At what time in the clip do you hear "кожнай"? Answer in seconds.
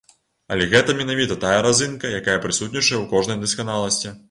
3.15-3.41